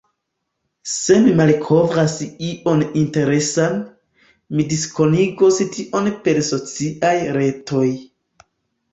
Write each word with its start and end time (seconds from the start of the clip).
Se 0.91 1.15
mi 1.23 1.33
malkovras 1.39 2.13
ion 2.45 2.79
interesan, 3.01 3.75
mi 4.55 4.65
diskonigos 4.71 5.59
tion 5.75 6.09
per 6.25 6.41
sociaj 6.49 7.13
retoj. 7.37 7.85